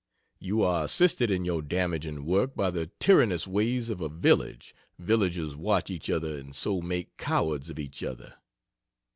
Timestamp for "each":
5.91-6.09, 7.77-8.01